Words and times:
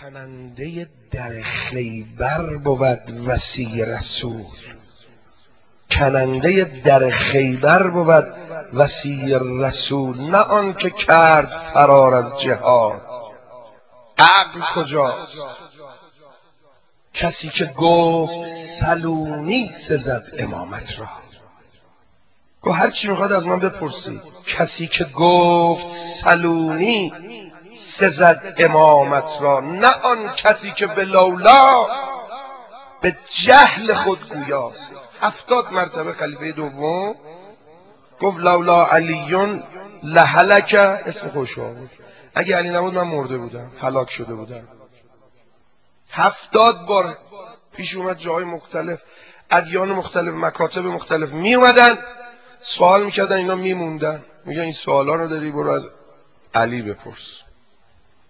کننده 0.00 0.88
در 1.10 1.42
خیبر 1.42 2.56
بود 2.56 3.26
وسیع 3.26 3.96
رسول. 3.96 4.44
کننده 5.90 6.64
در 6.64 7.10
خیبر 7.10 7.88
بود 7.88 8.26
وسیع 8.72 9.38
رسول 9.42 10.20
نه 10.20 10.38
آن 10.38 10.74
که 10.74 10.90
کرد 10.90 11.48
فرار 11.48 12.14
از 12.14 12.38
جهاد. 12.40 13.02
عقل 14.18 14.60
کجاست؟ 14.74 15.36
کسی 17.14 17.48
که 17.48 17.64
گفت 17.64 18.42
سلونی 18.44 19.72
سزد 19.72 20.22
امامت 20.38 20.98
را. 20.98 21.08
گو 22.60 22.72
هر 22.72 22.90
چی 22.90 23.08
می‌خواد 23.08 23.32
از 23.32 23.46
من 23.46 23.58
بپرسی 23.58 24.20
کسی 24.46 24.86
که 24.86 25.04
گفت 25.04 25.90
سلونی 25.90 27.12
سزد 27.84 28.54
امامت 28.58 29.38
را 29.40 29.60
نه 29.60 29.92
آن 30.02 30.34
کسی 30.34 30.70
که 30.70 30.86
به 30.86 31.04
لولا 31.04 31.86
به 33.00 33.16
جهل 33.26 33.94
خود 33.94 34.28
گویاست. 34.28 34.92
هفتاد 35.20 35.72
مرتبه 35.72 36.12
خلیفه 36.12 36.52
دوم 36.52 37.14
گفت 38.20 38.38
لولا 38.38 38.86
علیون 38.86 39.62
لحلک 40.02 40.74
اسم 40.74 41.28
خوش 41.28 41.58
بود 41.58 41.90
اگه 42.34 42.56
علی 42.56 42.70
نبود 42.70 42.94
من 42.94 43.02
مرده 43.02 43.38
بودم 43.38 43.72
هلاک 43.80 44.10
شده 44.10 44.34
بودم. 44.34 44.68
هفتاد 46.10 46.86
بار 46.86 47.16
پیش 47.76 47.94
اومد 47.94 48.18
جای 48.18 48.44
مختلف 48.44 49.02
ادیان 49.50 49.88
مختلف 49.88 50.34
مکاتب 50.34 50.84
مختلف 50.84 51.32
می 51.32 51.54
اومدن. 51.54 51.98
سوال 52.62 53.04
می‌کردن 53.04 53.36
اینا 53.36 53.54
میموندن. 53.54 54.24
میگه 54.44 54.62
این 54.62 54.72
سوالا 54.72 55.14
رو 55.14 55.28
داری 55.28 55.50
برو 55.50 55.70
از 55.70 55.90
علی 56.54 56.82
بپرس. 56.82 57.42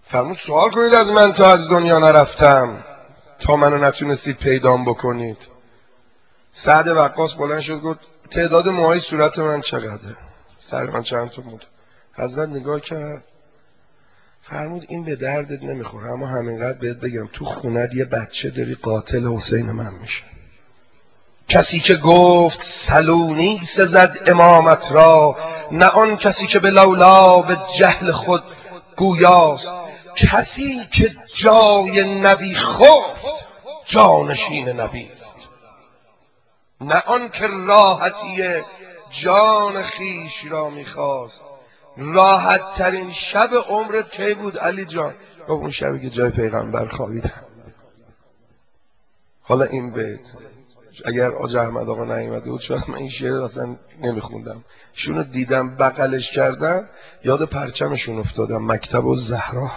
فرمود 0.07 0.37
سوال 0.37 0.71
کنید 0.71 0.95
از 0.95 1.13
من 1.13 1.33
تا 1.33 1.53
از 1.53 1.69
دنیا 1.69 1.99
نرفتم. 1.99 2.85
تا 3.39 3.57
منو 3.57 3.79
نتونستید 3.79 4.37
پیدام 4.37 4.85
بکنید. 4.85 5.47
سعد 6.53 6.89
وقاص 6.89 7.35
بلند 7.35 7.61
شد 7.61 7.81
گفت 7.81 7.99
تعداد 8.31 8.69
موهای 8.69 9.01
صورت 9.01 9.39
من 9.39 9.61
چقدره؟ 9.61 10.17
سر 10.59 10.85
من 10.85 11.03
چند 11.03 11.31
تا 11.31 11.43
بود؟ 11.43 11.67
حضرت 12.13 12.49
نگاه 12.49 12.81
کرد. 12.81 13.25
فرمود 14.43 14.85
این 14.89 15.05
به 15.05 15.17
دردت 15.17 15.63
نمی‌خوره 15.63 16.11
اما 16.11 16.27
همینقدر 16.27 16.79
بهت 16.79 16.97
بگم 16.97 17.29
تو 17.33 17.45
خونت 17.45 17.95
یه 17.95 18.05
بچه 18.05 18.51
داری 18.51 18.75
قاتل 18.75 19.27
حسین 19.27 19.71
من 19.71 19.95
میشه. 19.95 20.25
کسی 21.49 21.81
که 21.81 21.97
گفت 21.97 22.63
سلونی 22.63 23.61
سزد 23.65 24.19
امامت 24.27 24.93
را. 24.93 25.37
نه 25.71 25.87
آن 25.87 26.17
کسی 26.17 26.47
که 26.47 26.59
به 26.59 26.71
لولا 26.71 27.43
به 27.43 27.57
جهل 27.77 28.11
خود 28.11 28.43
گویاست. 28.97 29.73
کسی 30.17 30.85
که 30.93 31.17
جای 31.37 32.21
نبی 32.21 32.55
خفت 32.55 33.45
جانشین 33.85 34.69
نبی 34.69 35.09
است. 35.13 35.37
نه 36.81 37.03
آن 37.07 37.29
که 37.29 37.47
راحتی 37.47 38.63
جان 39.11 39.83
خیش 39.83 40.45
را 40.45 40.71
می‌خواست. 40.71 41.45
راحت 41.97 42.73
ترین 42.75 43.13
شب 43.13 43.51
عمرت 43.69 44.13
کی 44.13 44.35
بود 44.35 44.59
علی 44.59 44.85
جان؟ 44.85 45.15
گفت 45.49 45.61
اون 45.61 45.71
شبی 45.71 46.01
که 46.01 46.11
جای 46.11 46.31
پیغمبر 46.31 46.87
خوابیدم. 46.87 47.45
حالا 49.43 49.65
این 49.65 49.91
بیت 49.91 50.21
اگر 51.05 51.33
آج 51.33 51.57
احمد 51.57 51.89
آقا 51.89 52.05
نیومده 52.05 52.51
بود 52.51 52.61
شاید 52.61 52.85
من 52.89 52.95
این 52.95 53.09
شعر 53.09 53.37
اصلا 53.37 53.77
نمیخوندم. 54.01 54.65
شونو 54.93 55.23
دیدم 55.23 55.77
بغلش 55.77 56.31
کردم 56.31 56.89
یاد 57.25 57.45
پرچمشون 57.45 58.19
افتادم 58.19 58.65
مکتب 58.73 59.05
و 59.05 59.15
زهرا 59.15 59.71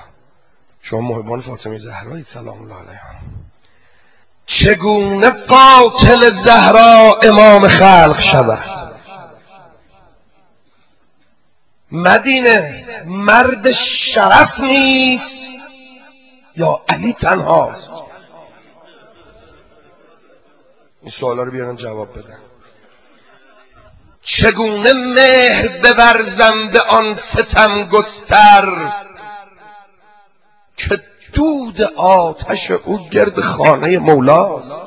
شما 0.89 1.02
محبان 1.02 1.41
فاطمه 1.41 1.77
زهرایی 1.77 2.23
سلام 2.23 2.61
الله 2.61 2.75
علیها. 2.75 3.09
چگونه 4.45 5.29
قاتل 5.29 6.29
زهرا 6.29 7.19
امام 7.23 7.67
خلق 7.67 8.19
شود؟ 8.19 8.94
مدینه 11.91 12.85
مرد 13.06 13.72
شرف 13.72 14.59
نیست 14.59 15.38
یا 16.57 16.81
علی 16.89 17.13
تنهاست؟ 17.13 17.91
این 21.01 21.12
سوالا 21.12 21.44
رو 21.44 21.51
بیارن 21.51 21.75
جواب 21.75 22.19
بدن. 22.19 22.39
چگونه 24.22 24.94
مهر 24.94 25.67
بورزم 25.67 26.67
به 26.67 26.81
آن 26.81 27.13
ستم 27.13 27.83
گستر 27.83 28.91
که 30.77 31.03
دود 31.33 31.81
آتش 31.97 32.71
او 32.71 33.09
گرد 33.09 33.39
خانه 33.39 33.97
مولاست. 33.97 34.81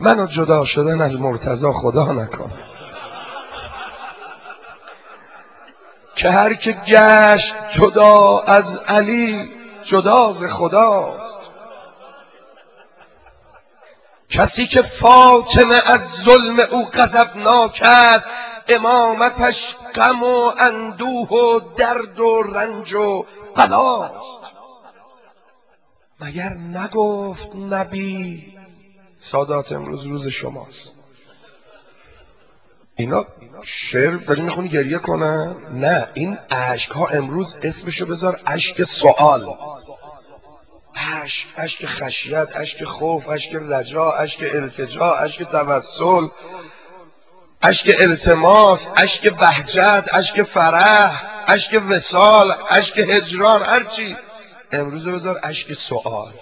منو 0.00 0.26
جدا 0.26 0.64
شدن 0.64 1.00
از 1.00 1.20
مرتضا 1.20 1.72
خدا 1.72 2.12
نکن 2.12 2.52
که 6.14 6.30
هر 6.30 6.54
که 6.54 6.72
گشت 6.72 7.54
جدا 7.70 8.38
از 8.38 8.76
علی 8.76 9.50
جدا 9.82 10.28
از 10.28 10.44
خداست. 10.44 11.38
کسی 14.28 14.66
که 14.66 14.82
فاطمه 14.82 15.80
از 15.86 16.14
ظلم 16.14 16.60
او 16.70 16.84
غضبناک 16.84 17.82
است 17.86 18.30
امامتش 18.68 19.76
غم 19.94 20.22
و 20.22 20.52
اندوه 20.58 21.28
و 21.28 21.60
درد 21.76 22.20
و 22.20 22.42
رنج 22.42 22.94
و 22.94 23.24
بلاست. 23.56 24.40
مگر 26.20 26.48
نگفت 26.48 27.54
نبی 27.54 28.54
سادات 29.18 29.72
امروز 29.72 30.04
روز 30.04 30.28
شماست؟ 30.28 30.92
اینا 32.96 33.26
شعر 33.62 34.10
داری 34.10 34.40
می‌خونی 34.40 34.68
گریه 34.68 34.98
کنن؟ 34.98 35.56
نه 35.70 36.08
این 36.14 36.38
عشق 36.50 36.92
ها 36.92 37.06
امروز 37.06 37.56
اسمشو 37.62 38.06
بذار 38.06 38.40
عشق 38.46 38.82
سوال. 38.82 39.56
عشق 40.96 41.48
عشق 41.58 41.86
خشیت 41.86 42.56
عشق 42.56 42.84
خوف 42.84 43.28
عشق 43.28 43.72
رجا 43.72 44.10
عشق 44.10 44.40
التجا 44.54 45.10
عشق 45.10 45.44
توسل. 45.44 46.28
عشق 47.64 47.94
التماس 48.00 48.88
عشق 48.96 49.36
بهجت 49.36 50.08
عشق 50.12 50.42
فرح 50.42 51.24
عشق 51.48 51.82
وسال 51.88 52.52
عشق 52.70 52.98
هجران 52.98 53.62
هرچی 53.62 54.16
امروز 54.72 55.08
بذار 55.08 55.38
عشق 55.38 55.72
سوال 55.72 56.32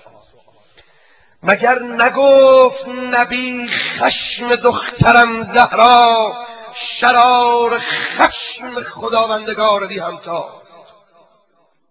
مگر 1.42 1.78
نگفت 1.82 2.88
نبی 2.88 3.68
خشم 3.68 4.54
دخترم 4.54 5.42
زهرا 5.42 6.32
شرار 6.74 7.78
خشم 7.78 8.80
خداوندگار 8.80 9.86
دی 9.86 9.98
همتاست؟ 9.98 10.80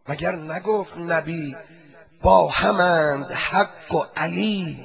مگر 0.07 0.31
نگفت 0.31 0.97
نبی 0.97 1.55
با 2.21 2.47
همند 2.47 3.31
حق 3.31 3.95
و 3.95 4.03
علی 4.17 4.77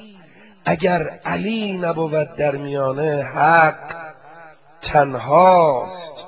اگر 0.65 1.21
علی 1.25 1.79
نبود 1.79 2.35
در 2.37 2.57
میانه 2.57 3.23
حق 3.23 4.06
تنهاست. 4.87 6.25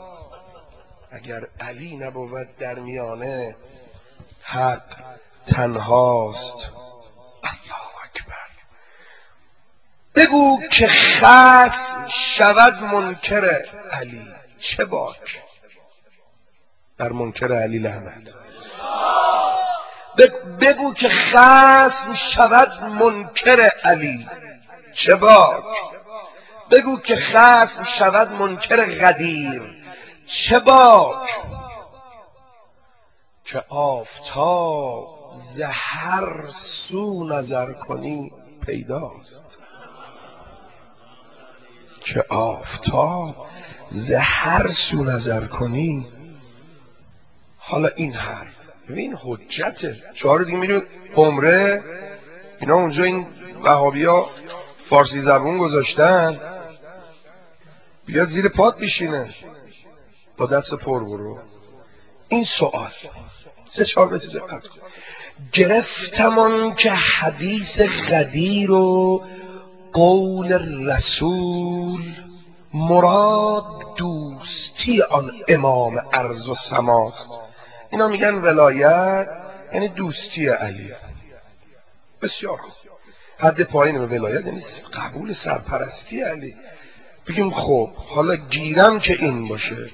اگر 1.10 1.40
علی 1.60 1.96
نبود 1.96 2.56
در 2.56 2.74
میانه 2.74 3.56
حق 4.42 4.94
تنهاست. 5.46 6.70
الله 7.44 8.04
اکبر. 8.04 8.48
بگو 10.14 10.60
که 10.70 10.88
خصم 10.88 12.08
شود 12.08 12.82
منکر 12.82 13.64
علی. 13.90 14.34
چه 14.58 14.84
باک؟ 14.84 15.42
بر 16.96 17.12
منکر 17.12 17.52
علی 17.52 17.78
لعنت. 17.78 18.34
بگو 20.60 20.94
که 20.94 21.08
خصم 21.08 22.14
شود 22.14 22.82
منکر 22.82 23.70
علی. 23.84 24.28
چه 24.94 25.14
باک؟ 25.14 25.64
بگو 26.70 26.98
که 26.98 27.16
خصم 27.16 27.82
شود 27.82 28.32
منکر 28.32 28.84
غدیر. 28.84 29.62
چه 30.26 30.58
باک؟ 30.58 31.38
که 33.44 33.64
آفتاب 33.68 35.32
زهر 35.34 36.48
سو 36.48 37.28
نظر 37.28 37.72
کنی 37.72 38.32
پیداست. 38.66 39.58
که 42.00 42.24
آفتاب 42.28 43.46
زهر 43.90 44.68
سو 44.68 45.04
نظر 45.04 45.46
کنی. 45.46 46.06
حالا 47.58 47.88
این 47.96 48.12
حرف 48.12 48.56
ببین 48.88 49.16
حجته. 49.22 49.96
چهار 50.14 50.42
دیگه 50.44 50.58
میدون 50.58 50.82
عمره. 51.16 51.84
اینا 52.60 52.74
اونجا 52.74 53.04
این 53.04 53.26
وهابی 53.62 54.04
ها 54.04 54.30
فارسی 54.76 55.20
زبون 55.20 55.58
گذاشتن. 55.58 56.57
بیاد 58.08 58.28
زیر 58.28 58.48
پات 58.48 58.78
بشینه. 58.78 59.30
با 60.36 60.46
دست 60.46 60.74
پر 60.74 61.04
برو. 61.04 61.38
این 62.28 62.44
سوال. 62.44 62.90
سه 63.70 63.84
چهار 63.84 64.08
بیت 64.08 64.26
دقت 64.26 64.62
کن. 64.62 64.80
گرفتم 65.52 66.74
که 66.74 66.90
حدیث 66.90 67.80
غدیر 67.80 68.70
و 68.70 69.24
قول 69.92 70.52
رسول. 70.90 72.14
مراد 72.74 73.94
دوستی 73.96 75.02
آن 75.02 75.32
امام 75.48 76.02
ارز 76.12 76.48
و 76.48 76.54
سماست. 76.54 77.30
اینا 77.92 78.08
میگن 78.08 78.34
ولایت 78.34 79.28
یعنی 79.72 79.88
دوستی 79.88 80.48
علی. 80.48 80.92
بسیار 82.22 82.56
خوب. 82.56 82.72
حد 83.38 83.62
پایین 83.62 83.98
به 83.98 84.06
ولایت 84.06 84.46
یعنی 84.46 84.60
قبول 84.92 85.32
سرپرستی 85.32 86.20
علی. 86.20 86.56
بگیم 87.28 87.50
خب 87.50 87.90
حالا 87.94 88.36
گیرم 88.36 89.00
که 89.00 89.12
این 89.12 89.48
باشه. 89.48 89.90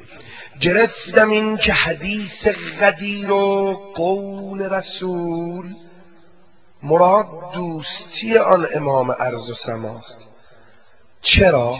گرفتم 0.60 1.31
این 1.31 1.56
که 1.56 1.72
حدیث 1.72 2.46
غدیر 2.81 3.31
و 3.31 3.72
قول 3.94 4.62
رسول. 4.62 5.75
مراد 6.82 7.52
دوستی 7.54 8.38
آن 8.38 8.66
امام 8.75 9.10
ارز 9.10 9.50
و 9.50 9.54
سماست. 9.54 10.16
چرا؟ 11.20 11.78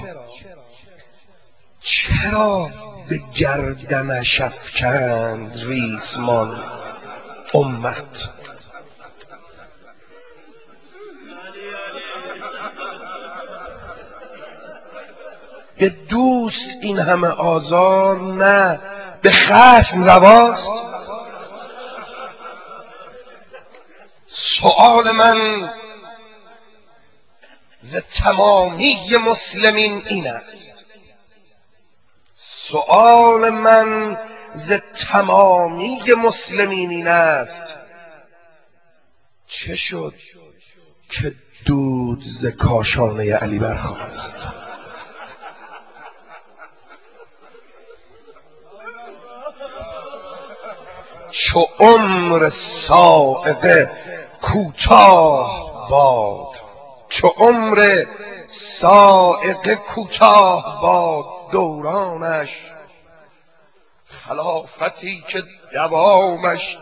چرا 1.81 2.71
به 3.09 3.21
گردنش 3.35 4.41
افکند 4.41 5.59
ریسمان؟ 5.65 6.63
امت. 7.55 8.29
به 15.85 15.91
دوست 15.91 16.67
این 16.81 16.99
همه 16.99 17.29
آزار 17.29 18.21
نه 18.21 18.81
به 19.23 19.31
خسم 19.31 20.05
رواست. 20.05 20.73
سؤال 24.27 25.11
من 25.11 25.71
ز 27.81 27.97
تمامی 27.97 28.97
مسلمین 29.27 30.03
این 30.07 30.29
است. 30.29 30.85
سؤال 32.37 33.51
من 33.51 34.19
ز 34.55 34.73
تمامی 34.95 36.01
مسلمین 36.25 36.91
این 36.91 37.09
است. 37.09 37.75
چه 39.47 39.77
شد 39.77 40.15
که 41.09 41.35
دود 41.65 42.23
ز 42.25 42.47
کاشانه 42.47 43.35
علی 43.35 43.59
برخواست 43.59 44.64
چو 51.35 51.67
عمر 51.79 52.49
سائقه 52.49 53.91
کوتاه 54.43 55.89
باد. 55.91 56.57
چو 57.09 57.29
عمر 57.29 58.05
سائقه 58.47 59.75
کوتاه 59.77 60.83
باد 60.83 61.25
دورانش 61.53 62.73
خلافتی 64.07 65.25
که 65.29 65.43
دوامش 65.73 66.79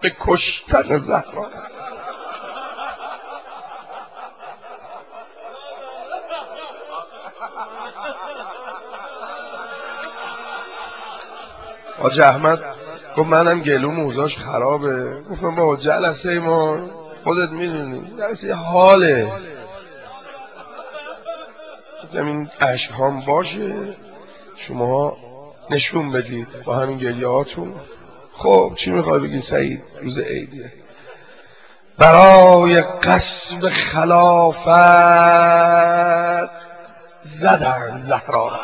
به 0.00 0.16
کشتن 0.20 0.98
زهراست 0.98 1.76
حاج 11.98 12.20
احمد 12.20 12.75
گفت 13.16 13.28
منم 13.28 13.60
گلو 13.60 13.90
موزاش 13.90 14.38
خرابه. 14.38 15.20
گفتم 15.20 15.54
با 15.54 15.76
جلسه 15.76 16.38
ما 16.38 16.78
خودت 17.24 17.50
می‌دونی. 17.50 18.12
جلسه 18.18 18.54
حاله. 18.54 19.32
گفتم 22.04 22.26
این 22.26 22.50
عشق 22.60 22.92
هم 22.92 23.20
باشه. 23.20 23.74
شما 24.56 25.16
نشون 25.70 26.12
بدید 26.12 26.62
با 26.64 26.74
همین 26.74 26.98
گلیه 26.98 27.28
هاتون 27.28 27.74
خب 28.32 28.72
چی 28.76 28.90
می‌خوای 28.90 29.20
بگی 29.20 29.40
سعید؟ 29.40 29.84
روز 30.02 30.18
عیدیه. 30.18 30.72
برای 31.98 32.80
قصب 32.80 33.68
خلافت 33.68 34.66
زدن 37.20 38.00
زهرا. 38.00 38.60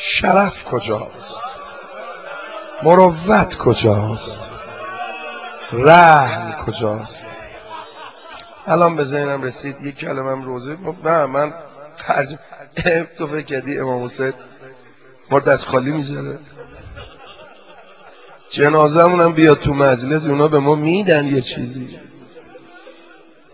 شرف 0.00 0.64
کجاست؟ 0.64 1.40
مروت 2.82 3.56
کجاست؟ 3.58 4.40
رحم 5.72 6.52
کجاست؟ 6.52 7.36
الان 8.66 8.96
به 8.96 9.04
ذهنم 9.04 9.42
رسید 9.42 9.82
یک 9.82 9.98
کلمه 9.98 10.44
روزه. 10.44 10.76
نه 11.04 11.26
من 11.26 11.54
خرج 11.96 12.36
تو 13.18 13.26
فکر 13.26 13.44
کردی 13.44 13.78
امام 13.78 14.04
حسین 14.04 14.32
ما 15.30 15.40
دست 15.40 15.64
خالی 15.64 15.90
می‌ذاره؟ 15.92 16.38
جنازه 18.50 19.02
هم 19.02 19.32
بیاد 19.32 19.60
تو 19.60 19.74
مجلس 19.74 20.26
اونا 20.26 20.48
به 20.48 20.58
ما 20.58 20.74
میدن 20.74 21.26
یه 21.26 21.40
چیزی. 21.40 21.98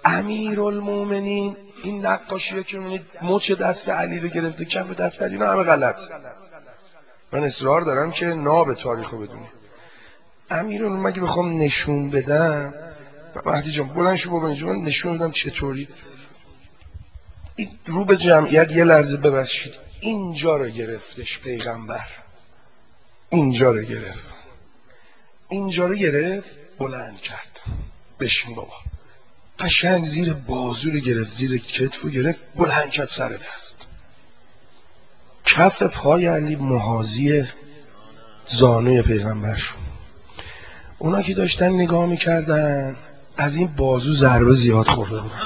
امیر 0.04 0.60
المومنین 0.60 1.56
این 1.82 2.06
نقاشی 2.06 2.64
که 2.64 2.78
می‌بینید 2.78 3.10
مچ 3.22 3.52
دست 3.52 3.88
علی 3.88 4.20
رو 4.20 4.28
گرفته 4.28 4.64
کف 4.64 4.94
دست 4.94 5.22
علی 5.22 5.36
همه 5.36 5.62
غلط. 5.62 6.00
من 7.32 7.44
اصرار 7.44 7.80
دارم 7.80 8.10
که 8.12 8.26
ناب 8.26 8.74
تاریخ 8.74 9.10
رو 9.10 9.18
بدونی. 9.18 9.48
امیر 10.50 10.88
مگه 10.88 11.20
بخوام 11.20 11.62
نشون 11.62 12.10
بدم 12.10 12.74
مهدی 13.46 13.70
جان 13.70 13.88
بلند 13.88 14.16
شو 14.16 14.30
بابا 14.30 14.48
من 14.48 14.82
نشون 14.82 15.18
بدم 15.18 15.30
چطوری. 15.30 15.88
این 17.56 17.78
رو 17.86 18.04
به 18.04 18.16
جمعیت 18.16 18.72
یه 18.72 18.84
لحظه 18.84 19.16
ببخشید. 19.16 19.74
اینجا 20.00 20.56
رو 20.56 20.68
گرفتش 20.68 21.38
پیغمبر. 21.38 22.08
اینجا 23.30 23.72
رو 23.72 23.82
گرفت. 23.82 24.26
اینجا 25.48 25.86
رو 25.86 25.94
گرفت 25.94 26.56
بلند 26.78 27.20
کرد. 27.20 27.60
بشین 28.20 28.54
بابا. 28.54 28.74
قشنگ 29.64 30.04
زیر 30.04 30.34
بازو 30.34 30.90
رو 30.90 30.98
گرفت 30.98 31.30
زیر 31.30 31.58
کتف 31.58 32.02
رو 32.02 32.10
گرفت 32.10 32.42
بلند 32.56 32.90
کرد 32.90 33.08
سر 33.08 33.28
دست. 33.28 33.76
کف 35.44 35.82
پای 35.82 36.26
علی 36.26 36.56
محاذی 36.56 37.48
زانوی 38.46 39.02
پیغمبر 39.02 39.56
شد. 39.56 39.74
اونا 40.98 41.22
که 41.22 41.34
داشتن 41.34 41.72
نگاه 41.72 42.06
می‌کردن 42.06 42.96
از 43.36 43.56
این 43.56 43.66
بازو 43.76 44.12
ضربه 44.12 44.54
زیاد 44.54 44.86
خورده 44.86 45.20
بودن. 45.20 45.40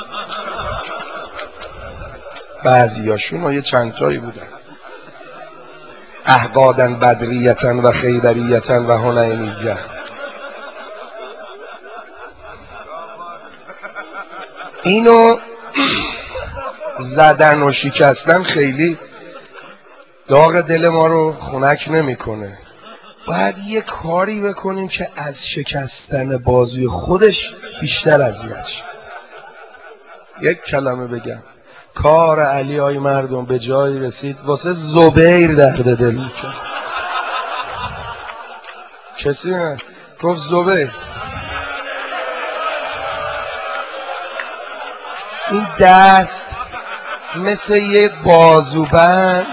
بعضیاشون 2.64 3.52
یه 3.52 3.62
چند 3.62 3.94
تایی 3.94 4.18
بودن. 4.18 4.48
احقادن 6.26 6.98
بدریتن 6.98 7.76
و 7.76 7.92
خیبریتن 7.92 8.87
و 8.87 8.98
هنینیه 8.98 9.98
اینو 14.88 15.38
زدن 16.99 17.62
و 17.62 17.71
شکستن 17.71 18.42
خیلی 18.42 18.99
داغ 20.28 20.61
دل 20.61 20.88
ما 20.88 21.07
رو 21.07 21.33
خونک 21.33 21.88
نمی‌کنه. 21.90 22.59
باید 23.26 23.59
یه 23.59 23.80
کاری 23.80 24.40
بکنیم 24.40 24.88
که 24.88 25.09
از 25.16 25.49
شکستن 25.49 26.37
بازوی 26.37 26.88
خودش 26.88 27.54
بیشتر 27.80 28.23
اذیتش. 28.23 28.83
یک 30.40 30.64
کلمه 30.64 31.07
بگم. 31.07 31.42
کار 31.95 32.40
علی 32.40 32.76
های 32.76 32.99
مردم 32.99 33.45
به 33.45 33.59
جایی 33.59 33.99
رسید 33.99 34.40
واسه 34.45 34.73
زبیر 34.73 35.54
درد 35.54 35.97
دل 35.97 36.14
می‌کرد. 36.14 36.54
کسی 39.16 39.50
نه. 39.50 39.76
گفت 40.21 40.40
زبیر. 40.40 40.90
این 45.50 45.67
دست 45.81 46.57
مثل 47.37 47.76
یه 47.76 48.11
بازوبند. 48.25 49.47